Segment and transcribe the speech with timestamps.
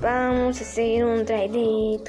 [0.00, 2.00] vamos a hacer un trailer.